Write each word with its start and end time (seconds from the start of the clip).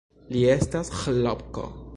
Li 0.35 0.41
estas 0.53 0.91
Ĥlopko! 1.03 1.71